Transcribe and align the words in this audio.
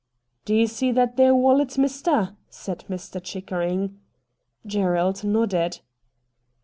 'D'ye 0.45 0.65
see 0.65 0.91
that 0.91 1.15
there 1.15 1.35
wallet, 1.35 1.77
mister?' 1.77 2.35
said 2.49 2.83
Mr. 2.89 3.21
Chickering. 3.23 3.99
Gerald 4.65 5.23
nodded. 5.23 5.81